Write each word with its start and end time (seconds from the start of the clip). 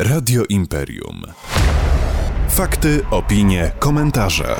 Radio 0.00 0.44
Imperium. 0.48 1.22
Fakty, 2.48 3.00
opinie, 3.10 3.70
komentarze. 3.78 4.56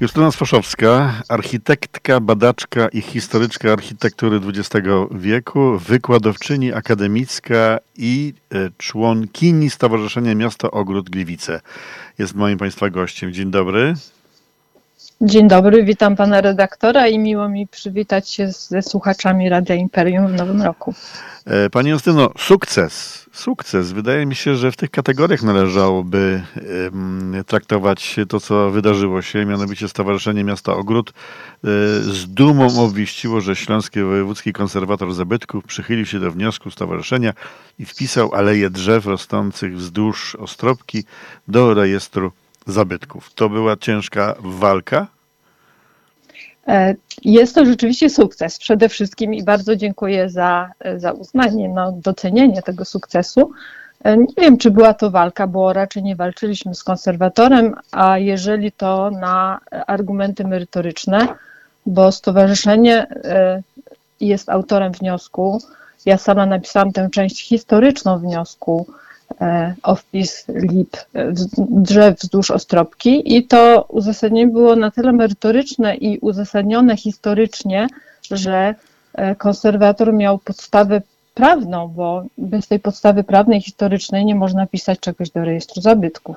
Justyna 0.00 0.30
Sfoszowska, 0.30 1.22
architektka, 1.28 2.20
badaczka 2.20 2.88
i 2.88 3.00
historyczka 3.00 3.72
architektury 3.72 4.40
XX 4.46 4.86
wieku, 5.10 5.78
wykładowczyni 5.78 6.72
akademicka 6.72 7.78
i 7.96 8.34
e, 8.52 8.70
członkini 8.78 9.70
Stowarzyszenia 9.70 10.34
Miasta 10.34 10.70
Ogród 10.70 11.10
Gliwice. 11.10 11.60
Jest 12.18 12.34
moim 12.34 12.58
Państwa 12.58 12.90
gościem. 12.90 13.32
Dzień 13.32 13.50
dobry. 13.50 13.94
Dzień 15.20 15.48
dobry, 15.48 15.84
witam 15.84 16.16
pana 16.16 16.40
redaktora 16.40 17.08
i 17.08 17.18
miło 17.18 17.48
mi 17.48 17.66
przywitać 17.66 18.30
się 18.30 18.52
ze 18.52 18.82
słuchaczami 18.82 19.48
Radia 19.48 19.74
Imperium 19.74 20.26
w 20.28 20.32
nowym 20.32 20.62
roku. 20.62 20.94
E, 21.46 21.70
Pani 21.70 21.90
Justyno, 21.90 22.30
sukces. 22.38 23.26
Sukces. 23.32 23.92
Wydaje 23.92 24.26
mi 24.26 24.34
się, 24.34 24.54
że 24.54 24.72
w 24.72 24.76
tych 24.76 24.90
kategoriach 24.90 25.42
należałoby 25.42 26.42
traktować 27.46 28.16
to, 28.28 28.40
co 28.40 28.70
wydarzyło 28.70 29.22
się. 29.22 29.44
Mianowicie 29.44 29.88
Stowarzyszenie 29.88 30.44
Miasta 30.44 30.72
Ogród 30.72 31.12
um, 31.64 31.72
z 32.14 32.26
dumą 32.28 32.80
obwieściło, 32.80 33.40
że 33.40 33.56
Śląski 33.56 34.02
Wojewódzki 34.02 34.52
Konserwator 34.52 35.14
Zabytków 35.14 35.64
przychylił 35.64 36.06
się 36.06 36.20
do 36.20 36.30
wniosku 36.32 36.70
stowarzyszenia 36.70 37.32
i 37.78 37.84
wpisał 37.84 38.34
aleje 38.34 38.70
drzew 38.70 39.06
rosnących 39.06 39.76
wzdłuż 39.76 40.34
Ostropki 40.34 41.04
do 41.48 41.74
rejestru 41.74 42.32
zabytków. 42.68 43.34
To 43.34 43.48
była 43.48 43.76
ciężka 43.76 44.34
walka? 44.40 45.06
E, 46.68 46.94
jest 47.24 47.54
to 47.54 47.64
rzeczywiście 47.64 48.10
sukces 48.10 48.58
przede 48.58 48.88
wszystkim 48.88 49.34
i 49.34 49.42
bardzo 49.42 49.76
dziękuję 49.76 50.30
za, 50.30 50.70
za 50.96 51.12
uznanie, 51.12 51.68
no, 51.68 51.92
docenienie 51.92 52.62
tego 52.62 52.84
sukcesu. 52.84 53.52
E, 54.04 54.16
nie 54.16 54.34
wiem, 54.36 54.58
czy 54.58 54.70
była 54.70 54.94
to 54.94 55.10
walka, 55.10 55.46
bo 55.46 55.72
raczej 55.72 56.02
nie 56.02 56.16
walczyliśmy 56.16 56.74
z 56.74 56.84
konserwatorem, 56.84 57.74
a 57.92 58.18
jeżeli 58.18 58.72
to 58.72 59.10
na 59.10 59.60
argumenty 59.86 60.44
merytoryczne, 60.44 61.28
bo 61.86 62.12
stowarzyszenie 62.12 63.06
e, 63.24 63.62
jest 64.20 64.48
autorem 64.48 64.92
wniosku. 64.92 65.62
Ja 66.06 66.18
sama 66.18 66.46
napisałam 66.46 66.92
tę 66.92 67.08
część 67.12 67.48
historyczną 67.48 68.18
wniosku 68.18 68.86
E, 69.40 69.74
o 69.82 69.94
wpis 69.94 70.44
lip 70.48 70.96
e, 71.14 71.32
drzew 71.58 72.18
wzdłuż 72.18 72.50
Ostropki 72.50 73.36
i 73.36 73.46
to 73.46 73.86
uzasadnienie 73.88 74.52
było 74.52 74.76
na 74.76 74.90
tyle 74.90 75.12
merytoryczne 75.12 75.96
i 75.96 76.18
uzasadnione 76.18 76.96
historycznie, 76.96 77.86
że 78.30 78.74
e, 79.14 79.34
konserwator 79.34 80.12
miał 80.12 80.38
podstawę 80.38 81.02
prawną, 81.34 81.88
bo 81.88 82.24
bez 82.38 82.68
tej 82.68 82.80
podstawy 82.80 83.24
prawnej 83.24 83.60
historycznej 83.60 84.24
nie 84.24 84.34
można 84.34 84.66
pisać 84.66 85.00
czegoś 85.00 85.30
do 85.30 85.44
rejestru 85.44 85.82
zabytków. 85.82 86.36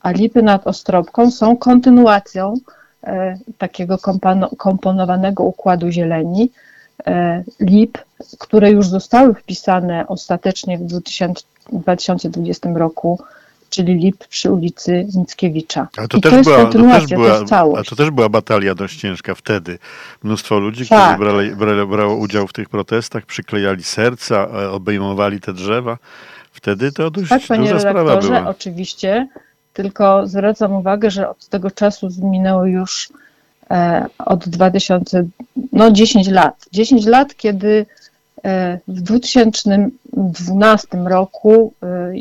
A 0.00 0.10
lipy 0.10 0.42
nad 0.42 0.66
Ostropką 0.66 1.30
są 1.30 1.56
kontynuacją 1.56 2.54
takiego 3.58 3.98
komponowanego 4.56 5.44
układu 5.44 5.90
zieleni, 5.90 6.50
lip, 7.60 7.98
które 8.38 8.70
już 8.70 8.88
zostały 8.88 9.34
wpisane 9.34 10.04
ostatecznie 10.08 10.78
w 10.78 10.82
2000 10.82 11.44
w 11.72 11.78
2020 11.78 12.68
roku, 12.74 13.18
czyli 13.70 13.94
LIP 13.94 14.28
przy 14.28 14.50
ulicy 14.50 15.06
Mickiewicza. 15.14 15.88
To, 16.08 16.18
I 16.18 16.20
też 16.20 16.32
to 16.32 16.42
była, 16.42 16.64
to, 16.64 16.72
też 16.72 17.06
była, 17.06 17.44
to. 17.44 17.78
A 17.78 17.82
to 17.82 17.96
też 17.96 18.10
była 18.10 18.28
batalia 18.28 18.74
dość 18.74 19.00
ciężka 19.00 19.34
wtedy. 19.34 19.78
Mnóstwo 20.22 20.58
ludzi, 20.58 20.88
tak. 20.88 21.14
którzy 21.14 21.30
brali, 21.30 21.56
brali, 21.56 21.86
brało 21.86 22.16
udział 22.16 22.46
w 22.46 22.52
tych 22.52 22.68
protestach, 22.68 23.26
przyklejali 23.26 23.82
serca, 23.82 24.36
e, 24.36 24.70
obejmowali 24.70 25.40
te 25.40 25.52
drzewa. 25.52 25.98
Wtedy 26.52 26.92
to 26.92 27.10
dość 27.10 27.28
tak, 27.28 27.42
panie 27.48 27.68
duża 27.68 27.80
sprawa 27.80 28.16
była. 28.16 28.48
oczywiście, 28.48 29.28
tylko 29.72 30.26
zwracam 30.26 30.72
uwagę, 30.72 31.10
że 31.10 31.28
od 31.28 31.48
tego 31.48 31.70
czasu 31.70 32.08
minęło 32.22 32.66
już 32.66 33.08
e, 33.70 34.06
od 34.18 34.48
2000, 34.48 35.24
no 35.74 35.90
10 35.90 36.28
lat. 36.28 36.66
10 36.72 37.06
lat, 37.06 37.34
kiedy 37.34 37.86
E, 38.44 38.78
w 38.88 39.00
2012 39.00 40.88
roku 41.06 41.74
e, 41.82 42.12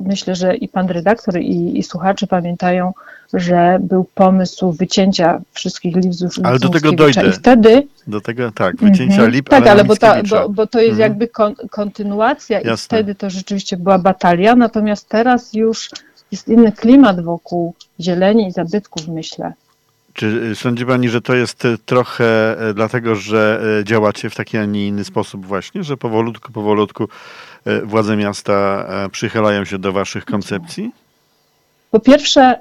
myślę, 0.00 0.34
że 0.34 0.56
i 0.56 0.68
pan 0.68 0.88
redaktor, 0.88 1.40
i, 1.40 1.78
i 1.78 1.82
słuchacze 1.82 2.26
pamiętają, 2.26 2.92
że 3.34 3.78
był 3.80 4.04
pomysł 4.14 4.72
wycięcia 4.72 5.40
wszystkich 5.52 5.96
lip 5.96 6.14
z 6.14 6.40
Ale 6.44 6.58
do 6.58 6.68
tego 6.68 6.92
dojdę. 6.92 7.28
I 7.28 7.32
wtedy... 7.32 7.86
Do 8.06 8.20
tego, 8.20 8.52
tak, 8.52 8.76
wycięcia 8.76 9.14
mm 9.14 9.30
-hmm. 9.30 9.32
lip, 9.32 9.48
Tak, 9.48 9.62
ale, 9.62 9.70
ale 9.70 9.84
bo, 9.84 9.96
ta, 9.96 10.22
bo, 10.22 10.48
bo, 10.48 10.66
to 10.66 10.80
jest 10.80 10.88
mm 10.88 10.98
-hmm. 10.98 11.00
jakby 11.00 11.28
kon, 11.28 11.54
kontynuacja 11.70 12.60
Jasne. 12.60 12.72
i 12.72 12.76
wtedy 12.76 13.14
to 13.14 13.30
rzeczywiście 13.30 13.76
była 13.76 13.98
batalia, 13.98 14.56
natomiast 14.56 15.08
teraz 15.08 15.54
już 15.54 15.90
jest 16.32 16.48
inny 16.48 16.72
klimat 16.72 17.20
wokół 17.20 17.74
zieleni 18.00 18.48
i 18.48 18.52
zabytków, 18.52 19.08
myślę. 19.08 19.52
Czy 20.12 20.54
sądzi 20.54 20.86
Pani, 20.86 21.08
że 21.08 21.20
to 21.20 21.34
jest 21.34 21.64
e, 21.64 21.78
trochę 21.78 22.58
e, 22.68 22.74
dlatego, 22.74 23.14
że 23.14 23.62
działacie 23.84 24.30
w 24.30 24.34
taki, 24.34 24.58
a 24.58 24.64
nie 24.64 24.88
inny 24.88 25.04
sposób 25.04 25.46
właśnie, 25.46 25.84
że 25.84 25.96
powolutku, 25.96 26.52
powolutku 26.52 27.08
władze 27.84 28.16
miasta 28.16 28.86
przychylają 29.12 29.64
się 29.64 29.78
do 29.78 29.92
Waszych 29.92 30.24
koncepcji? 30.24 30.92
Po 31.90 32.00
pierwsze, 32.00 32.60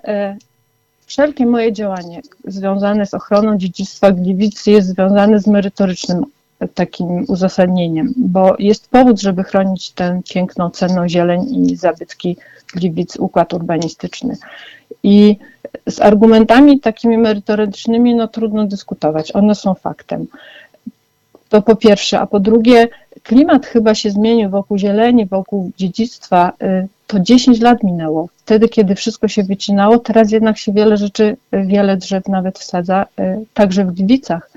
wszelkie 1.05 1.45
moje 1.45 1.73
działanie 1.73 2.21
związane 2.45 3.05
z 3.05 3.13
ochroną 3.13 3.57
dziedzictwa 3.57 4.11
Gliwicy 4.11 4.71
jest 4.71 4.87
związane 4.87 5.39
z 5.39 5.47
merytorycznym 5.47 6.25
takim 6.67 7.25
uzasadnieniem, 7.27 8.13
bo 8.17 8.55
jest 8.59 8.89
powód, 8.89 9.21
żeby 9.21 9.43
chronić 9.43 9.91
tę 9.91 10.21
piękną, 10.29 10.69
cenną 10.69 11.09
zieleń 11.09 11.69
i 11.71 11.75
zabytki 11.75 12.37
Gliwic, 12.73 13.15
układ 13.15 13.53
urbanistyczny. 13.53 14.37
I 15.03 15.37
z 15.87 16.01
argumentami 16.01 16.79
takimi 16.79 17.17
merytorycznymi 17.17 18.15
no 18.15 18.27
trudno 18.27 18.65
dyskutować, 18.65 19.35
one 19.35 19.55
są 19.55 19.73
faktem. 19.73 20.27
To 21.49 21.61
po 21.61 21.75
pierwsze, 21.75 22.19
a 22.19 22.27
po 22.27 22.39
drugie, 22.39 22.87
klimat 23.23 23.65
chyba 23.65 23.95
się 23.95 24.11
zmienił 24.11 24.49
wokół 24.49 24.77
zieleni, 24.77 25.25
wokół 25.25 25.71
dziedzictwa. 25.77 26.51
Y, 26.63 26.87
to 27.07 27.19
10 27.19 27.59
lat 27.59 27.83
minęło. 27.83 28.29
Wtedy, 28.37 28.69
kiedy 28.69 28.95
wszystko 28.95 29.27
się 29.27 29.43
wycinało, 29.43 29.99
teraz 29.99 30.31
jednak 30.31 30.57
się 30.57 30.73
wiele 30.73 30.97
rzeczy, 30.97 31.37
wiele 31.51 31.97
drzew 31.97 32.27
nawet 32.27 32.59
wsadza, 32.59 33.05
y, 33.19 33.45
także 33.53 33.85
w 33.85 33.91
Gliwicach. 33.91 34.51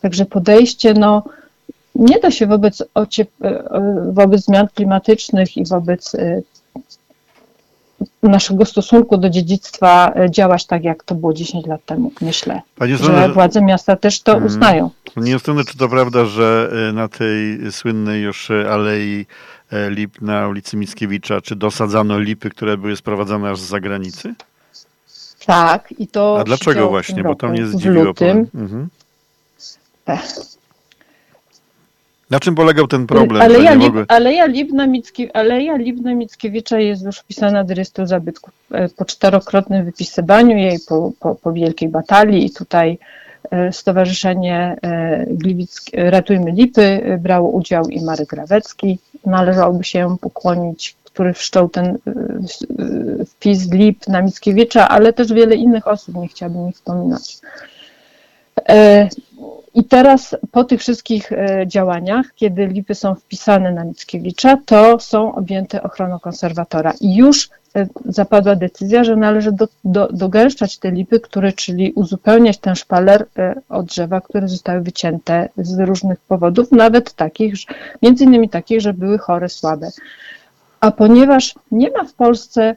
Także 0.00 0.24
podejście, 0.24 0.94
no, 0.94 1.22
nie 1.94 2.18
da 2.18 2.30
się 2.30 2.46
wobec, 2.46 2.80
y, 2.80 2.86
wobec 4.12 4.44
zmian 4.44 4.68
klimatycznych 4.74 5.56
i 5.56 5.64
wobec 5.64 6.16
naszego 8.22 8.64
stosunku 8.64 9.16
do 9.16 9.30
dziedzictwa 9.30 10.12
e, 10.16 10.30
działać 10.30 10.66
tak, 10.66 10.84
jak 10.84 11.04
to 11.04 11.14
było 11.14 11.32
10 11.32 11.66
lat 11.66 11.84
temu, 11.84 12.12
myślę. 12.20 12.60
Panie 12.76 12.96
że 12.96 13.28
władze 13.32 13.62
miasta 13.62 13.96
też 13.96 14.20
to 14.20 14.32
mhm. 14.32 14.46
uznają. 14.46 14.90
Nie 15.16 15.32
Justyny, 15.32 15.64
czy 15.64 15.78
to 15.78 15.88
prawda, 15.88 16.24
że 16.24 16.70
e, 16.88 16.92
na 16.92 17.08
tej 17.08 17.58
słynnej 17.72 18.22
już 18.22 18.50
e, 18.50 18.70
alei 18.72 19.26
lip 19.88 20.20
na 20.20 20.48
ulicy 20.48 20.76
Mickiewicza, 20.76 21.40
czy 21.40 21.56
dosadzano 21.56 22.18
lipy, 22.18 22.50
które 22.50 22.76
były 22.76 22.96
sprowadzane 22.96 23.50
aż 23.50 23.58
z 23.60 23.68
zagranicy? 23.68 24.34
Tak, 25.46 25.94
i 25.98 26.08
to. 26.08 26.40
A 26.40 26.44
dlaczego 26.44 26.88
właśnie? 26.88 27.22
Bo 27.22 27.34
to 27.34 27.48
mnie 27.48 27.66
zdziwiło. 27.66 28.12
Mhm. 28.54 28.88
Na 32.30 32.40
czym 32.40 32.54
polegał 32.54 32.86
ten 32.86 33.06
problem? 33.06 33.42
Aleja, 33.42 33.74
Lib, 33.74 33.82
mogły... 33.82 34.04
Aleja, 34.08 34.46
Libna 34.46 34.86
Micki, 34.86 35.32
Aleja 35.32 35.76
Libna 35.76 36.14
Mickiewicza 36.14 36.78
jest 36.78 37.04
już 37.04 37.18
wpisana 37.18 37.64
do 37.64 37.74
rejestru 37.74 38.06
zabytków 38.06 38.54
e, 38.70 38.88
po 38.88 39.04
czterokrotnym 39.04 39.84
wypisywaniu 39.84 40.56
jej, 40.56 40.78
po, 40.88 41.12
po, 41.20 41.34
po 41.34 41.52
wielkiej 41.52 41.88
batalii 41.88 42.46
i 42.46 42.50
tutaj 42.50 42.98
e, 43.50 43.72
Stowarzyszenie 43.72 44.76
e, 44.82 45.26
Gliwick, 45.30 45.90
Ratujmy 45.94 46.52
Lipy 46.52 47.18
brało 47.20 47.50
udział 47.50 47.88
i 47.88 48.04
Marek 48.04 48.28
Grawecki. 48.28 48.98
Należałoby 49.26 49.84
się 49.84 50.16
pokłonić, 50.20 50.96
który 51.04 51.32
wszczął 51.32 51.68
ten 51.68 51.98
wpis 53.26 53.72
Lip 53.72 54.08
na 54.08 54.22
Mickiewicza, 54.22 54.88
ale 54.88 55.12
też 55.12 55.32
wiele 55.32 55.54
innych 55.54 55.88
osób, 55.88 56.14
nie 56.14 56.28
chciałabym 56.28 56.68
ich 56.68 56.74
wspominać. 56.74 57.38
I 59.78 59.84
teraz 59.84 60.36
po 60.52 60.64
tych 60.64 60.80
wszystkich 60.80 61.32
e, 61.32 61.64
działaniach, 61.66 62.26
kiedy 62.34 62.66
lipy 62.66 62.94
są 62.94 63.14
wpisane 63.14 63.72
na 63.72 63.84
Mickiewicza, 63.84 64.58
to 64.66 65.00
są 65.00 65.34
objęte 65.34 65.82
ochroną 65.82 66.18
konserwatora. 66.18 66.92
I 67.00 67.16
już 67.16 67.50
e, 67.76 67.86
zapadła 68.04 68.56
decyzja, 68.56 69.04
że 69.04 69.16
należy 69.16 69.52
do, 69.52 69.68
do, 69.84 70.08
dogęszczać 70.12 70.78
te 70.78 70.90
lipy, 70.90 71.20
które, 71.20 71.52
czyli 71.52 71.92
uzupełniać 71.92 72.58
ten 72.58 72.74
szpaler 72.74 73.26
e, 73.36 73.54
od 73.68 73.86
drzewa, 73.86 74.20
które 74.20 74.48
zostały 74.48 74.80
wycięte 74.80 75.48
z 75.56 75.78
różnych 75.78 76.20
powodów, 76.20 76.72
nawet 76.72 77.12
takich, 77.12 77.54
między 78.02 78.24
innymi 78.24 78.48
takich, 78.48 78.80
że 78.80 78.94
były 78.94 79.18
chore, 79.18 79.48
słabe. 79.48 79.90
A 80.80 80.90
ponieważ 80.90 81.54
nie 81.70 81.90
ma 81.90 82.04
w 82.04 82.12
Polsce 82.12 82.76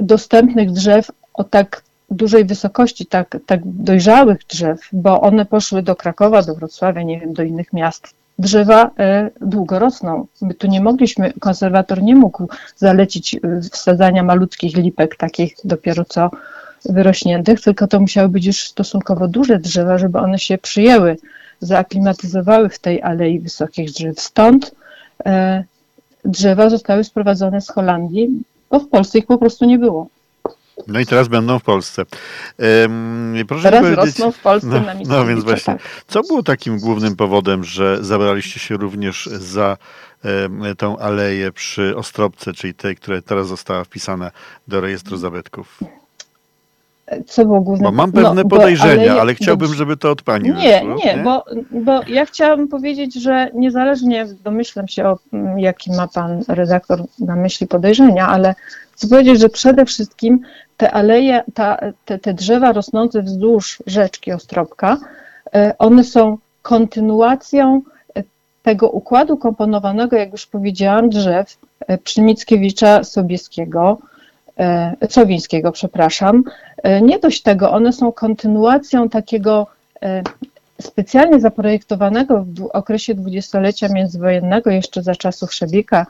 dostępnych 0.00 0.70
drzew 0.70 1.10
o 1.34 1.44
tak 1.44 1.82
dużej 2.10 2.44
wysokości, 2.44 3.06
tak, 3.06 3.36
tak 3.46 3.60
dojrzałych 3.64 4.38
drzew, 4.48 4.80
bo 4.92 5.20
one 5.20 5.44
poszły 5.44 5.82
do 5.82 5.96
Krakowa, 5.96 6.42
do 6.42 6.54
Wrocławia, 6.54 7.02
nie 7.02 7.20
wiem, 7.20 7.32
do 7.32 7.42
innych 7.42 7.72
miast, 7.72 8.14
drzewa 8.38 8.90
e, 8.98 9.30
długo 9.40 9.78
rosną. 9.78 10.26
My 10.42 10.54
tu 10.54 10.66
nie 10.66 10.80
mogliśmy, 10.80 11.32
konserwator 11.40 12.02
nie 12.02 12.16
mógł 12.16 12.48
zalecić 12.76 13.34
e, 13.34 13.38
wsadzania 13.72 14.22
malutkich 14.22 14.76
lipek, 14.76 15.16
takich 15.16 15.54
dopiero 15.64 16.04
co 16.04 16.30
wyrośniętych, 16.84 17.60
tylko 17.60 17.86
to 17.86 18.00
musiały 18.00 18.28
być 18.28 18.46
już 18.46 18.68
stosunkowo 18.68 19.28
duże 19.28 19.58
drzewa, 19.58 19.98
żeby 19.98 20.18
one 20.18 20.38
się 20.38 20.58
przyjęły, 20.58 21.16
zaaklimatyzowały 21.60 22.68
w 22.68 22.78
tej 22.78 23.02
alei 23.02 23.40
wysokich 23.40 23.90
drzew. 23.90 24.20
Stąd 24.20 24.74
e, 25.26 25.64
drzewa 26.24 26.70
zostały 26.70 27.04
sprowadzone 27.04 27.60
z 27.60 27.68
Holandii, 27.68 28.42
bo 28.70 28.80
w 28.80 28.88
Polsce 28.88 29.18
ich 29.18 29.26
po 29.26 29.38
prostu 29.38 29.64
nie 29.64 29.78
było. 29.78 30.08
No 30.86 31.00
i 31.00 31.06
teraz 31.06 31.28
będą 31.28 31.58
w 31.58 31.62
Polsce. 31.62 32.04
proszę 33.48 33.62
teraz 33.62 33.80
powiedzieć, 33.80 34.18
rosną 34.18 34.32
w 34.32 34.38
Polsce 34.38 34.68
no, 34.68 34.80
na 34.80 34.94
No 35.06 35.26
więc 35.26 35.44
właśnie, 35.44 35.74
tak. 35.74 36.04
co 36.08 36.22
było 36.22 36.42
takim 36.42 36.78
głównym 36.78 37.16
powodem, 37.16 37.64
że 37.64 38.04
zabraliście 38.04 38.60
się 38.60 38.76
również 38.76 39.26
za 39.26 39.76
tą 40.78 40.98
aleję 40.98 41.52
przy 41.52 41.96
Ostrobce, 41.96 42.52
czyli 42.52 42.74
tej, 42.74 42.96
która 42.96 43.22
teraz 43.22 43.48
została 43.48 43.84
wpisana 43.84 44.30
do 44.68 44.80
rejestru 44.80 45.16
zabytków? 45.16 45.78
Co 47.26 47.44
było. 47.44 47.60
Bo 47.60 47.92
mam 47.92 48.12
pewne 48.12 48.42
no, 48.42 48.48
podejrzenia, 48.48 49.12
ale, 49.12 49.20
ale 49.20 49.34
chciałbym, 49.34 49.74
żeby 49.74 49.96
to 49.96 50.10
od 50.10 50.22
Pani 50.22 50.50
Nie, 50.50 50.54
wyszło, 50.54 50.94
nie, 50.94 51.16
nie? 51.16 51.22
Bo, 51.22 51.44
bo 51.70 52.00
ja 52.08 52.26
chciałabym 52.26 52.68
powiedzieć, 52.68 53.14
że 53.14 53.50
niezależnie, 53.54 54.26
domyślam 54.44 54.88
się, 54.88 55.04
o 55.04 55.18
mm, 55.32 55.58
jaki 55.58 55.92
ma 55.92 56.08
Pan 56.08 56.42
redaktor 56.48 57.02
na 57.18 57.36
myśli 57.36 57.66
podejrzenia, 57.66 58.28
ale 58.28 58.54
chcę 58.92 59.08
powiedzieć, 59.08 59.40
że 59.40 59.48
przede 59.48 59.84
wszystkim 59.84 60.40
te 60.76 60.90
aleje, 60.90 61.42
ta, 61.54 61.78
te, 62.04 62.18
te 62.18 62.34
drzewa 62.34 62.72
rosnące 62.72 63.22
wzdłuż 63.22 63.82
rzeczki 63.86 64.32
Ostrobka, 64.32 64.96
e, 65.54 65.74
one 65.78 66.04
są 66.04 66.38
kontynuacją 66.62 67.82
e, 68.14 68.22
tego 68.62 68.90
układu 68.90 69.36
komponowanego, 69.36 70.16
jak 70.16 70.32
już 70.32 70.46
powiedziałam, 70.46 71.10
drzew 71.10 71.58
e, 71.80 71.98
przy 71.98 72.22
Mickiewicza 72.22 73.04
Sobieskiego, 73.04 73.98
Sowińskiego, 75.08 75.72
przepraszam. 75.72 76.44
Nie 77.02 77.18
dość 77.18 77.42
tego, 77.42 77.70
one 77.70 77.92
są 77.92 78.12
kontynuacją 78.12 79.08
takiego 79.08 79.66
specjalnie 80.80 81.40
zaprojektowanego 81.40 82.44
w 82.54 82.68
okresie 82.72 83.14
dwudziestolecia 83.14 83.88
międzywojennego, 83.88 84.70
jeszcze 84.70 85.02
za 85.02 85.14
czasów 85.14 85.54
Szebika 85.54 86.06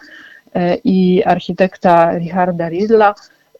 i 0.84 1.22
architekta 1.24 2.18
Richarda 2.18 2.68
Ridla, 2.68 3.14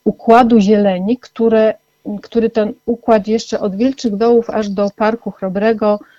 układu 0.04 0.60
zieleni, 0.60 1.18
które, 1.18 1.74
który 2.22 2.50
ten 2.50 2.72
układ 2.86 3.28
jeszcze 3.28 3.60
od 3.60 3.76
Wilczych 3.76 4.16
Dołów 4.16 4.50
aż 4.50 4.68
do 4.68 4.90
Parku 4.96 5.30
Chrobrego 5.30 5.98
e, 6.02 6.17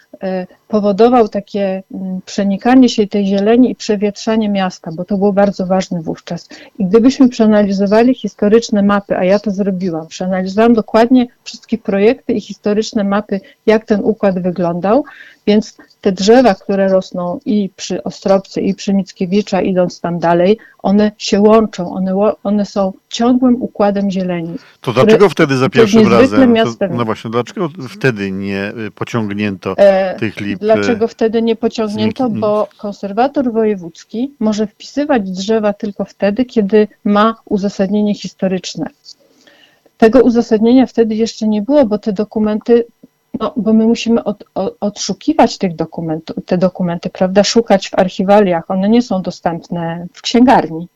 powodował 0.67 1.27
takie 1.27 1.83
mm, 1.93 2.21
przenikanie 2.25 2.89
się 2.89 3.07
tej 3.07 3.25
zieleni 3.25 3.71
i 3.71 3.75
przewietrzanie 3.75 4.49
miasta, 4.49 4.91
bo 4.91 5.05
to 5.05 5.17
było 5.17 5.33
bardzo 5.33 5.65
ważne 5.65 6.01
wówczas. 6.01 6.49
I 6.79 6.85
gdybyśmy 6.85 7.29
przeanalizowali 7.29 8.15
historyczne 8.15 8.83
mapy, 8.83 9.17
a 9.17 9.23
ja 9.23 9.39
to 9.39 9.51
zrobiłam, 9.51 10.07
przeanalizowałam 10.07 10.73
dokładnie 10.73 11.27
wszystkie 11.43 11.77
projekty 11.77 12.33
i 12.33 12.41
historyczne 12.41 13.03
mapy, 13.03 13.41
jak 13.65 13.85
ten 13.85 13.99
układ 14.03 14.39
wyglądał, 14.41 15.03
więc 15.49 15.77
te 16.01 16.11
drzewa, 16.11 16.55
które 16.55 16.87
rosną 16.87 17.39
i 17.45 17.69
przy 17.75 18.03
Ostrobce, 18.03 18.61
i 18.61 18.75
przy 18.75 18.93
Mickiewicza, 18.93 19.61
idąc 19.61 20.01
tam 20.01 20.19
dalej, 20.19 20.57
one 20.79 21.11
się 21.17 21.41
łączą, 21.41 21.93
one, 21.93 22.13
one 22.43 22.65
są 22.65 22.93
ciągłym 23.09 23.61
układem 23.61 24.11
zieleni. 24.11 24.55
To 24.81 24.93
dlaczego 24.93 25.29
wtedy 25.29 25.57
za 25.57 25.69
pierwszym 25.69 26.11
razem, 26.11 26.55
to, 26.55 26.87
no 26.89 27.05
właśnie, 27.05 27.31
dlaczego 27.31 27.69
wtedy 27.89 28.31
nie 28.31 28.73
y, 28.87 28.91
pociągnięto 28.91 29.73
e, 29.77 30.15
tych 30.19 30.39
lip? 30.39 30.59
Dlaczego 30.59 31.07
wtedy 31.07 31.41
nie 31.41 31.55
pociągnięto? 31.55 32.29
Bo 32.29 32.67
konserwator 32.77 33.51
wojewódzki 33.51 34.31
może 34.39 34.67
wpisywać 34.67 35.31
drzewa 35.31 35.73
tylko 35.73 36.05
wtedy, 36.05 36.45
kiedy 36.45 36.87
ma 37.03 37.35
uzasadnienie 37.45 38.15
historyczne. 38.15 38.85
Tego 39.97 40.21
uzasadnienia 40.21 40.85
wtedy 40.85 41.15
jeszcze 41.15 41.47
nie 41.47 41.61
było, 41.61 41.85
bo 41.85 41.97
te 41.97 42.13
dokumenty 42.13 42.85
no, 43.39 43.53
bo 43.57 43.73
my 43.73 43.87
musimy 43.87 44.23
od, 44.23 44.43
od, 44.55 44.77
odszukiwać 44.79 45.57
tych 45.57 45.75
dokumentów, 45.75 46.35
te 46.45 46.57
dokumenty, 46.57 47.09
prawda, 47.09 47.43
szukać 47.43 47.89
w 47.89 47.99
archiwaliach, 47.99 48.71
one 48.71 48.89
nie 48.89 49.01
są 49.01 49.21
dostępne 49.21 50.07
w 50.13 50.21
księgarni. 50.21 50.87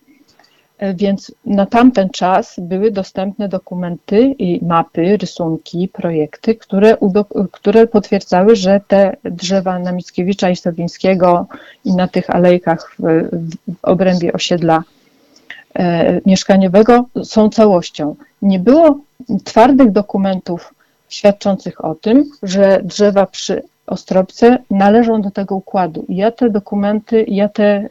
E, 0.77 0.93
więc 0.93 1.31
na 1.45 1.65
tamten 1.65 2.09
czas 2.09 2.55
były 2.57 2.91
dostępne 2.91 3.49
dokumenty 3.49 4.35
i 4.39 4.65
mapy, 4.65 5.17
rysunki, 5.17 5.87
projekty, 5.87 6.55
które, 6.55 6.97
które 7.51 7.87
potwierdzały, 7.87 8.55
że 8.55 8.81
te 8.87 9.17
drzewa 9.23 9.79
na 9.79 9.91
Mickiewicza 9.91 10.49
i 10.49 10.55
Sowińskiego 10.55 11.47
i 11.85 11.93
na 11.95 12.07
tych 12.07 12.29
alejkach 12.29 12.95
w, 12.99 13.03
w 13.67 13.77
obrębie 13.81 14.33
osiedla 14.33 14.83
e, 15.75 16.21
mieszkaniowego 16.25 17.05
są 17.23 17.49
całością. 17.49 18.15
Nie 18.41 18.59
było 18.59 18.99
twardych 19.43 19.91
dokumentów 19.91 20.72
świadczących 21.13 21.85
o 21.85 21.95
tym, 21.95 22.23
że 22.43 22.81
drzewa 22.83 23.25
przy 23.25 23.63
Ostrobce 23.87 24.57
należą 24.69 25.21
do 25.21 25.31
tego 25.31 25.55
układu. 25.55 26.05
Ja 26.09 26.31
te 26.31 26.49
dokumenty, 26.49 27.25
ja 27.27 27.49
te, 27.49 27.87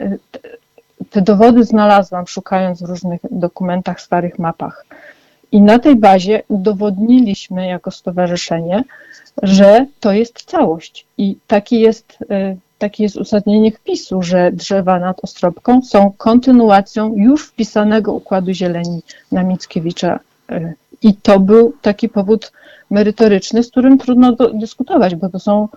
te 1.09 1.21
dowody 1.21 1.63
znalazłam, 1.63 2.27
szukając 2.27 2.83
w 2.83 2.85
różnych 2.85 3.21
dokumentach, 3.31 4.01
starych 4.01 4.39
mapach. 4.39 4.85
I 5.51 5.61
na 5.61 5.79
tej 5.79 5.95
bazie 5.95 6.43
udowodniliśmy 6.47 7.67
jako 7.67 7.91
stowarzyszenie, 7.91 8.83
że 9.43 9.85
to 9.99 10.11
jest 10.11 10.43
całość. 10.43 11.05
I 11.17 11.35
taki 11.47 11.79
jest, 11.79 12.17
e, 12.29 12.55
takie 12.77 13.03
jest 13.03 13.15
uzasadnienie 13.15 13.71
wpisu, 13.71 14.23
że 14.23 14.51
drzewa 14.51 14.99
nad 14.99 15.23
Ostrobką 15.23 15.81
są 15.81 16.13
kontynuacją 16.17 17.15
już 17.15 17.47
wpisanego 17.47 18.13
układu 18.13 18.53
zieleni 18.53 19.01
na 19.31 19.43
Mickiewicza. 19.43 20.19
I 21.03 21.15
to 21.15 21.39
był 21.39 21.73
taki 21.81 22.09
powód 22.09 22.51
merytoryczny, 22.91 23.63
z 23.63 23.71
którym 23.71 23.97
trudno 23.97 24.35
dyskutować, 24.53 25.15
bo 25.15 25.29
to 25.29 25.39
są 25.39 25.67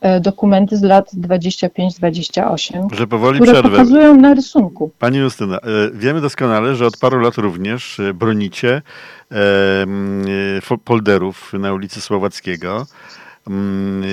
e, 0.00 0.20
dokumenty 0.20 0.76
z 0.76 0.82
lat 0.82 1.14
25-28, 1.14 2.94
że 2.94 3.06
powoli 3.06 3.40
które 3.40 3.52
przerwę. 3.52 3.70
pokazują 3.70 4.16
na 4.16 4.34
rysunku. 4.34 4.90
Pani 4.98 5.18
Justyna, 5.18 5.56
e, 5.56 5.60
wiemy 5.94 6.20
doskonale, 6.20 6.74
że 6.74 6.86
od 6.86 6.96
paru 6.96 7.20
lat 7.20 7.34
również 7.34 8.00
e, 8.00 8.14
bronicie 8.14 8.82
polderów 10.84 11.52
na 11.52 11.72
ulicy 11.72 12.00
Słowackiego. 12.00 12.86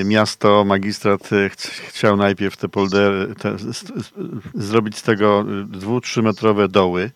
Miasto, 0.06 0.66
magistrat 0.66 1.30
chciał 1.88 2.18
najpierw 2.18 2.58
te 2.58 2.70
poldery, 2.70 3.36
te, 3.36 3.56
zrobić 4.54 4.98
z 4.98 5.04
tego 5.04 5.46
dwu, 5.68 6.02
trzymetrowe 6.02 6.68
doły. 6.68 7.12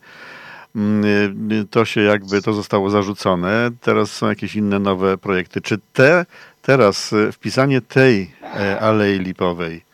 Mm, 0.76 1.52
y, 1.52 1.66
to 1.70 1.86
się 1.86 2.02
jakby, 2.02 2.42
to 2.42 2.54
zostało 2.54 2.90
zarzucone. 2.90 3.70
Teraz 3.82 4.12
są 4.12 4.30
jakieś 4.30 4.56
inne 4.56 4.80
nowe 4.80 5.18
projekty. 5.18 5.62
Czy 5.62 5.78
te, 5.94 6.26
teraz 6.62 7.14
y, 7.14 7.32
wpisanie 7.32 7.82
tej 7.82 8.32
e, 8.44 8.80
Alei 8.80 9.20
Lipowej 9.20 9.92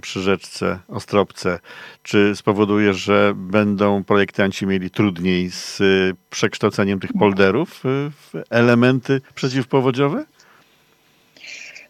przy 0.00 0.20
rzeczce 0.20 0.78
Ostropce, 0.88 1.58
czy 2.02 2.36
spowoduje, 2.36 2.94
że 2.94 3.32
będą 3.36 4.04
projektanci 4.04 4.66
mieli 4.66 4.90
trudniej 4.90 5.50
z 5.50 5.80
y, 5.80 6.16
przekształceniem 6.30 7.00
tych 7.00 7.12
polderów 7.12 7.80
w 7.84 8.32
elementy 8.50 9.20
przeciwpowodziowe? 9.34 10.24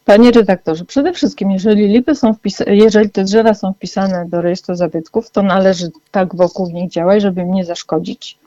Panie 0.05 0.31
redaktorze, 0.31 0.85
przede 0.85 1.13
wszystkim, 1.13 1.51
jeżeli 1.51 1.89
lipy 1.89 2.15
są 2.15 2.35
jeżeli 2.67 3.11
te 3.11 3.25
drzewa 3.25 3.55
są 3.55 3.73
wpisane 3.73 4.27
do 4.29 4.43
rejestru 4.43 4.75
zabytków, 4.75 5.31
to 5.31 5.43
należy 5.43 5.91
tak 6.11 6.37
wokół 6.37 6.71
nich 6.71 6.91
działać, 6.91 7.23
żeby 7.23 7.41
im 7.41 7.53
nie 7.53 7.65
zaszkodzić. 7.65 8.39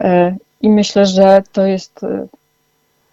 E, 0.00 0.36
I 0.62 0.70
myślę, 0.70 1.06
że 1.06 1.42
to 1.52 1.66
jest 1.66 2.04
e, 2.04 2.26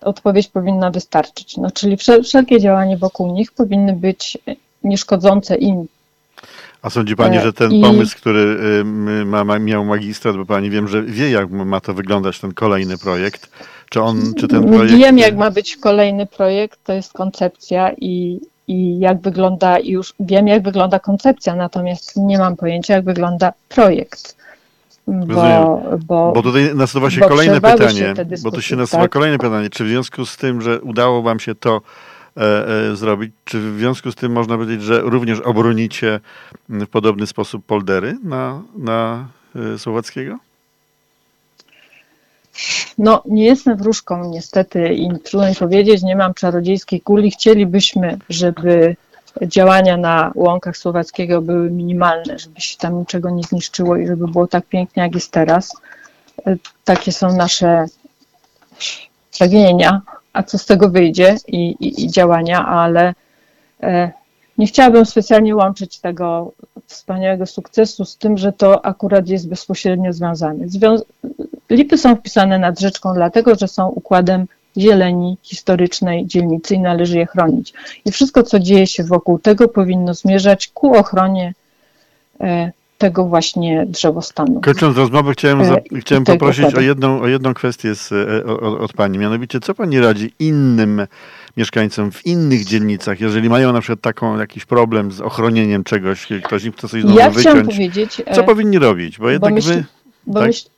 odpowiedź 0.02 0.48
powinna 0.48 0.92
wystarczyć. 0.92 1.58
No, 1.58 1.72
czyli 1.72 1.98
wszelkie 2.24 2.60
działania 2.60 2.98
wokół 2.98 3.34
nich 3.34 3.52
powinny 3.52 3.94
być 3.94 4.38
nieszkodzące 4.84 5.56
im. 5.56 5.88
A 6.88 6.90
sądzi 6.90 7.16
Pani, 7.16 7.38
e, 7.38 7.42
że 7.42 7.54
ten 7.54 7.72
I... 7.72 7.82
pomysł, 7.82 8.18
który 8.18 8.58
ma, 9.26 9.44
ma, 9.44 9.60
miał 9.60 9.86
magistrat, 9.86 10.38
bo 10.38 10.46
Pani 10.46 10.70
wiem, 10.70 10.88
że 10.88 11.04
wie, 11.04 11.30
jak 11.30 11.50
ma 11.50 11.82
to 11.82 11.94
wyglądać 11.94 12.40
ten 12.40 12.54
kolejny 12.54 12.98
projekt, 12.98 13.50
czy 13.90 14.02
on, 14.02 14.34
czy 14.38 14.48
ten 14.48 14.68
projekt... 14.68 14.94
Wiem, 14.94 15.18
jak 15.18 15.38
ma 15.38 15.52
być 15.52 15.78
kolejny 15.78 16.26
projekt, 16.26 16.80
to 16.84 16.94
jest 16.94 17.14
koncepcja 17.14 17.92
i, 17.98 18.40
i 18.68 19.00
jak 19.00 19.22
wygląda, 19.22 19.80
już 19.80 20.14
wiem, 20.20 20.48
jak 20.48 20.64
wygląda 20.64 21.00
koncepcja, 21.00 21.56
natomiast 21.56 22.16
nie 22.16 22.38
mam 22.38 22.56
pojęcia, 22.56 22.94
jak 22.94 23.06
wygląda 23.06 23.54
projekt. 23.70 24.38
Bo, 25.08 25.82
bo, 26.06 26.32
bo 26.36 26.42
tutaj 26.42 26.76
nasuwa 26.76 27.12
się 27.12 27.22
kolejne 27.22 27.62
pytanie, 27.62 28.14
bo 28.44 28.52
tu 28.52 28.62
się 28.62 28.76
nasuwa 28.76 29.02
tak? 29.04 29.12
kolejne 29.12 29.38
pytanie, 29.38 29.70
czy 29.70 29.86
w 29.86 29.88
związku 29.88 30.26
z 30.26 30.38
tym, 30.38 30.62
że 30.62 30.82
udało 30.82 31.22
wam 31.22 31.40
się 31.40 31.56
to 31.56 31.82
zrobić, 32.94 33.32
czy 33.46 33.60
w 33.60 33.78
związku 33.78 34.12
z 34.12 34.16
tym 34.16 34.32
można 34.32 34.56
powiedzieć, 34.56 34.84
że 34.84 35.02
również 35.02 35.40
obronicie 35.40 36.20
w 36.70 36.88
podobny 36.88 37.28
sposób 37.28 37.66
poldery 37.66 38.18
na, 38.24 38.62
na 38.78 39.28
e, 39.56 39.78
Słowackiego? 39.78 40.38
No, 42.98 43.24
nie 43.26 43.46
jestem 43.46 43.78
wróżką 43.78 44.30
niestety 44.30 44.94
i 44.94 45.10
trudno 45.24 45.50
mi 45.50 45.56
powiedzieć, 45.56 46.04
nie 46.04 46.16
mam 46.16 46.34
czarodziejskiej 46.34 47.02
kuli. 47.02 47.32
Chcielibyśmy, 47.32 48.18
żeby 48.30 48.96
działania 49.42 49.98
na 49.98 50.32
łąkach 50.36 50.78
Słowackiego 50.78 51.42
były 51.42 51.72
minimalne, 51.72 52.40
żeby 52.40 52.62
się 52.62 52.78
tam 52.78 53.00
niczego 53.00 53.30
nie 53.30 53.44
zniszczyło 53.44 53.96
i 53.96 54.08
żeby 54.08 54.28
było 54.28 54.48
tak 54.48 54.66
pięknie, 54.66 55.04
jak 55.04 55.16
jest 55.16 55.32
teraz. 55.32 55.74
Takie 56.84 57.12
są 57.12 57.36
nasze 57.36 57.86
pragnienia, 59.38 60.02
a 60.38 60.44
co 60.44 60.58
z 60.58 60.66
tego 60.66 60.90
wyjdzie 60.90 61.36
i, 61.48 61.70
i, 61.80 62.06
i 62.06 62.12
działania, 62.12 62.66
ale 62.66 63.14
nie 64.58 64.68
chciałabym 64.68 65.06
specjalnie 65.06 65.56
łączyć 65.56 66.00
tego 66.00 66.52
wspaniałego 66.86 67.46
sukcesu 67.46 68.06
z 68.06 68.18
tym, 68.18 68.38
że 68.38 68.54
to 68.54 68.86
akurat 68.86 69.28
jest 69.28 69.50
bezpośrednio 69.50 70.14
związane. 70.14 70.68
Zwią 70.68 70.96
Lipy 71.70 71.98
są 71.98 72.16
wpisane 72.16 72.60
nad 72.60 72.80
rzeczką 72.80 73.14
dlatego, 73.14 73.56
że 73.56 73.68
są 73.68 73.88
układem 73.88 74.48
zieleni 74.78 75.38
historycznej 75.44 76.28
dzielnicy 76.28 76.76
i 76.76 76.80
należy 76.80 77.18
je 77.18 77.26
chronić. 77.26 77.74
I 78.06 78.12
wszystko, 78.12 78.44
co 78.44 78.60
dzieje 78.60 78.88
się 78.88 79.04
wokół 79.04 79.40
tego, 79.40 79.68
powinno 79.68 80.14
zmierzać 80.14 80.68
ku 80.68 80.94
ochronie 80.96 81.54
e, 82.42 82.72
tego 82.98 83.26
właśnie 83.26 83.86
drzewostanu. 83.86 84.62
Kończąc 84.62 84.98
rozmowę, 84.98 85.34
chciałem, 85.34 85.66
za, 85.66 85.76
e, 85.76 85.82
chciałem 86.00 86.24
poprosić 86.24 86.76
o 86.76 86.82
jedną, 86.82 87.22
o 87.22 87.28
jedną 87.28 87.54
kwestię 87.54 87.96
z, 87.96 88.12
e, 88.12 88.46
o, 88.46 88.80
od 88.80 88.94
Pani. 88.94 89.18
Mianowicie, 89.18 89.60
co 89.60 89.76
Pani 89.76 90.00
radzi 90.00 90.34
innym 90.40 91.08
mieszkańcom 91.58 92.12
w 92.12 92.26
innych 92.26 92.66
dzielnicach, 92.66 93.20
jeżeli 93.20 93.50
mają 93.50 93.74
na 93.74 93.82
przykład 93.82 94.02
taką 94.02 94.40
jakiś 94.40 94.66
problem 94.66 95.12
z 95.12 95.22
ochronieniem 95.22 95.84
czegoś, 95.84 96.28
ktoś 96.44 96.64
im 96.64 96.74
chce 96.74 96.88
coś 96.88 97.02
znowu 97.02 97.20
ja 97.20 97.30
wyciąć, 97.30 97.68
powiedzieć, 97.68 98.22
co 98.34 98.44
powinni 98.44 98.80
robić? 98.80 99.20
Bo 99.20 99.30
jednak 99.30 99.52
bo 99.52 99.56
myśl, 99.56 99.74
wy... 99.74 99.84
Bo 100.28 100.40
tak? 100.40 100.48
myśl, 100.48 100.70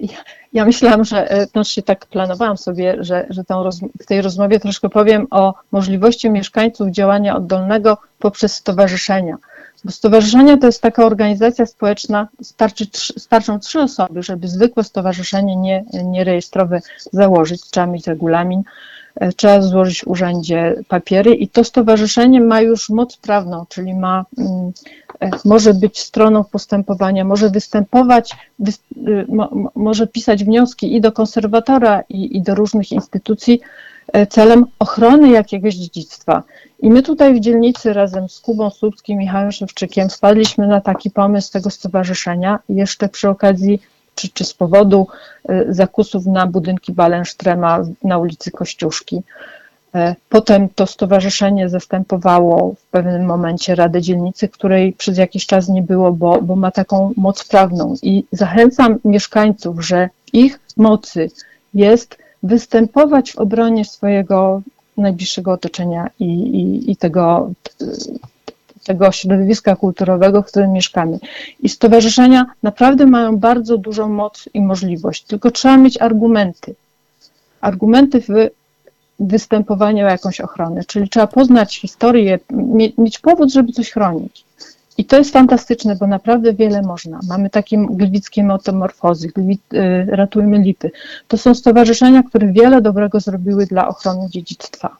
ja, 0.00 0.18
ja 0.52 0.64
myślałam, 0.64 1.04
że 1.04 1.46
się 1.62 1.82
tak 1.82 2.06
planowałam 2.06 2.56
sobie, 2.56 2.96
że, 3.00 3.26
że 3.30 3.42
roz, 3.48 3.80
w 4.02 4.06
tej 4.06 4.22
rozmowie 4.22 4.60
troszkę 4.60 4.88
powiem 4.88 5.26
o 5.30 5.54
możliwości 5.72 6.30
mieszkańców 6.30 6.88
działania 6.88 7.36
oddolnego 7.36 7.98
poprzez 8.18 8.54
stowarzyszenia. 8.54 9.36
Bo 9.84 9.90
stowarzyszenie 9.90 10.58
to 10.58 10.66
jest 10.66 10.82
taka 10.82 11.04
organizacja 11.04 11.66
społeczna, 11.66 12.28
starczy, 12.42 12.86
starczą 13.18 13.60
trzy 13.60 13.80
osoby, 13.80 14.22
żeby 14.22 14.48
zwykłe 14.48 14.84
stowarzyszenie 14.84 15.56
nie, 15.56 15.84
nie 16.04 16.24
założyć, 17.12 17.70
trzeba 17.70 17.86
mieć 17.86 18.06
regulamin, 18.06 18.62
e, 19.14 19.32
trzeba 19.32 19.62
złożyć 19.62 20.00
w 20.00 20.08
urzędzie 20.08 20.74
papiery 20.88 21.34
i 21.34 21.48
to 21.48 21.64
stowarzyszenie 21.64 22.40
ma 22.40 22.60
już 22.60 22.90
moc 22.90 23.16
prawną, 23.16 23.66
czyli 23.68 23.94
ma 23.94 24.24
mm, 24.38 24.72
może 25.44 25.74
być 25.74 25.98
stroną 25.98 26.44
postępowania, 26.44 27.24
może 27.24 27.50
występować, 27.50 28.36
wy, 28.58 28.72
y, 29.08 29.26
mo, 29.28 29.70
może 29.74 30.06
pisać 30.06 30.44
wnioski 30.44 30.96
i 30.96 31.00
do 31.00 31.12
konserwatora, 31.12 32.02
i, 32.08 32.36
i 32.36 32.42
do 32.42 32.54
różnych 32.54 32.92
instytucji 32.92 33.60
e, 34.12 34.26
celem 34.26 34.66
ochrony 34.78 35.30
jakiegoś 35.30 35.74
dziedzictwa. 35.74 36.42
I 36.80 36.90
my 36.90 37.02
tutaj 37.02 37.34
w 37.34 37.40
dzielnicy 37.40 37.92
razem 37.92 38.28
z 38.28 38.40
Kubą 38.40 38.70
Słupskim, 38.70 39.18
Michałem 39.18 39.52
Szewczykiem 39.52 40.08
wpadliśmy 40.08 40.66
na 40.66 40.80
taki 40.80 41.10
pomysł 41.10 41.52
tego 41.52 41.70
stowarzyszenia 41.70 42.58
jeszcze 42.68 43.08
przy 43.08 43.28
okazji 43.28 43.80
czy, 44.14 44.28
czy 44.28 44.44
z 44.44 44.54
powodu 44.54 45.06
y, 45.50 45.66
zakusów 45.68 46.26
na 46.26 46.46
budynki 46.46 46.92
Balensztrema 46.92 47.84
na 48.02 48.18
ulicy 48.18 48.50
Kościuszki. 48.50 49.22
E, 49.94 50.14
potem 50.28 50.68
to 50.68 50.86
stowarzyszenie 50.86 51.68
zastępowało 51.68 52.74
w 52.74 52.86
pewnym 52.90 53.24
momencie 53.24 53.74
Radę 53.74 54.02
Dzielnicy, 54.02 54.48
której 54.48 54.92
przez 54.92 55.18
jakiś 55.18 55.46
czas 55.46 55.68
nie 55.68 55.82
było, 55.82 56.12
bo, 56.12 56.42
bo 56.42 56.56
ma 56.56 56.70
taką 56.70 57.12
moc 57.16 57.44
prawną. 57.44 57.94
I 58.02 58.24
zachęcam 58.32 58.98
mieszkańców, 59.04 59.86
że 59.86 60.08
ich 60.32 60.60
mocy 60.76 61.30
jest 61.74 62.18
występować 62.42 63.32
w 63.32 63.38
obronie 63.38 63.84
swojego 63.84 64.62
najbliższego 64.96 65.52
otoczenia 65.52 66.10
i, 66.20 66.24
i, 66.26 66.90
i 66.90 66.96
tego, 66.96 67.50
tego 68.84 69.12
środowiska 69.12 69.76
kulturowego, 69.76 70.42
w 70.42 70.46
którym 70.46 70.72
mieszkamy. 70.72 71.18
I 71.62 71.68
stowarzyszenia 71.68 72.46
naprawdę 72.62 73.06
mają 73.06 73.36
bardzo 73.36 73.78
dużą 73.78 74.08
moc 74.08 74.48
i 74.54 74.60
możliwość, 74.60 75.24
tylko 75.24 75.50
trzeba 75.50 75.76
mieć 75.76 76.00
argumenty. 76.00 76.74
Argumenty 77.60 78.20
w 78.20 78.50
występowania 79.20 80.06
o 80.06 80.10
jakąś 80.10 80.40
ochronę. 80.40 80.84
Czyli 80.84 81.08
trzeba 81.08 81.26
poznać 81.26 81.80
historię, 81.80 82.38
mieć 82.98 83.18
powód, 83.18 83.52
żeby 83.52 83.72
coś 83.72 83.90
chronić. 83.92 84.44
I 84.98 85.04
to 85.04 85.18
jest 85.18 85.32
fantastyczne, 85.32 85.96
bo 85.96 86.06
naprawdę 86.06 86.52
wiele 86.52 86.82
można. 86.82 87.20
Mamy 87.28 87.50
takie 87.50 87.86
gliwickie 87.90 88.44
metamorfozy, 88.44 89.28
gliwic, 89.28 89.60
y, 89.74 90.06
ratujmy 90.06 90.58
lipy. 90.58 90.90
To 91.28 91.38
są 91.38 91.54
stowarzyszenia, 91.54 92.22
które 92.22 92.52
wiele 92.52 92.82
dobrego 92.82 93.20
zrobiły 93.20 93.66
dla 93.66 93.88
ochrony 93.88 94.28
dziedzictwa 94.30 94.96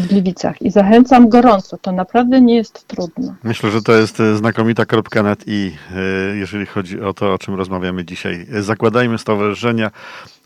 w 0.00 0.06
Gliwicach 0.06 0.62
i 0.62 0.70
zachęcam 0.70 1.28
gorąco, 1.28 1.78
to 1.78 1.92
naprawdę 1.92 2.40
nie 2.40 2.54
jest 2.54 2.88
trudne. 2.88 3.34
Myślę, 3.44 3.70
że 3.70 3.82
to 3.82 3.92
jest 3.92 4.20
e, 4.20 4.36
znakomita 4.36 4.86
kropka 4.86 5.22
net 5.22 5.44
i 5.46 5.72
e, 5.96 6.36
jeżeli 6.36 6.66
chodzi 6.66 7.00
o 7.00 7.14
to, 7.14 7.34
o 7.34 7.38
czym 7.38 7.54
rozmawiamy 7.54 8.04
dzisiaj. 8.04 8.46
Zakładajmy 8.60 9.18
stowarzyszenia, 9.18 9.90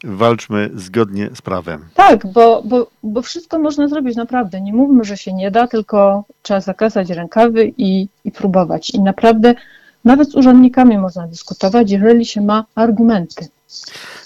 walczmy 0.05 0.71
zgodnie 0.75 1.31
z 1.35 1.43
prawem. 1.43 1.85
Tak, 1.95 2.27
bo, 2.33 2.63
bo, 2.65 2.91
bo 3.03 3.23
wszystko 3.23 3.59
można 3.59 3.89
zrobić 3.89 4.17
naprawdę. 4.17 4.61
Nie 4.61 4.73
mówmy, 4.73 5.05
że 5.05 5.17
się 5.17 5.33
nie 5.33 5.51
da, 5.51 5.67
tylko 5.67 6.25
trzeba 6.43 6.61
zakasać 6.61 7.11
rękawy 7.11 7.73
i, 7.77 8.09
i 8.25 8.33
próbować. 8.33 8.91
I 8.91 9.01
naprawdę 9.01 9.55
nawet 10.05 10.31
z 10.31 10.35
urzędnikami 10.35 10.99
można 10.99 11.27
dyskutować, 11.27 11.91
jeżeli 11.91 12.27
się 12.27 12.41
ma 12.41 12.65
argumenty. 12.75 13.49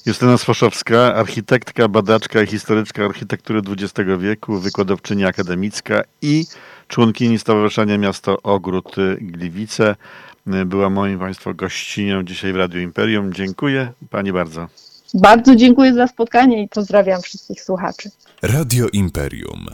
Justyna 0.06 0.38
Swoszowska, 0.38 1.14
architektka, 1.14 1.88
badaczka 1.88 2.42
i 2.42 2.46
historyczka 2.46 3.04
architektury 3.04 3.60
XX 3.68 4.10
wieku, 4.18 4.58
wykładowczyni 4.58 5.24
akademicka 5.24 6.02
i 6.22 6.46
członkini 6.88 7.38
Stowarzyszenia 7.38 7.98
Miasto 7.98 8.42
Ogród 8.42 8.96
Gliwice. 9.20 9.96
Była 10.46 10.90
moim 10.90 11.18
Państwa 11.18 11.54
gościnią 11.54 12.22
dzisiaj 12.22 12.52
w 12.52 12.56
Radiu 12.56 12.80
Imperium. 12.80 13.32
Dziękuję 13.32 13.92
Pani 14.10 14.32
bardzo. 14.32 14.68
Bardzo 15.14 15.56
dziękuję 15.56 15.94
za 15.94 16.06
spotkanie 16.06 16.62
i 16.62 16.68
pozdrawiam 16.68 17.22
wszystkich 17.22 17.62
słuchaczy. 17.62 18.10
Radio 18.42 18.86
Imperium. 18.92 19.66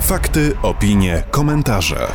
Fakty, 0.00 0.56
opinie, 0.62 1.22
komentarze. 1.30 2.06